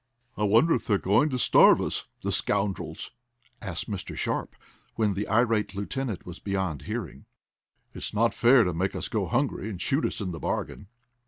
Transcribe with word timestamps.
"I 0.35 0.45
wonder 0.45 0.73
if 0.73 0.87
they're 0.87 0.97
going 0.97 1.29
to 1.29 1.37
starve 1.37 1.79
us, 1.79 2.07
the 2.23 2.31
scoundrels?" 2.31 3.11
asked 3.61 3.87
Mr. 3.87 4.17
Sharp, 4.17 4.55
when 4.95 5.13
the 5.13 5.27
irate 5.27 5.75
lieutenant 5.75 6.25
was 6.25 6.39
beyond 6.39 6.81
hearing. 6.81 7.25
"It's 7.93 8.11
not 8.11 8.33
fair 8.33 8.63
to 8.63 8.73
make 8.73 8.95
us 8.95 9.09
go 9.09 9.27
hungry 9.27 9.69
and 9.69 9.79
shoot 9.79 10.03
us 10.03 10.19
in 10.19 10.31
the 10.31 10.39
bargain." 10.39 10.87